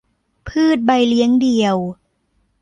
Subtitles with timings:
[0.47, 1.77] พืชใบเลี้ยงเดี่ยว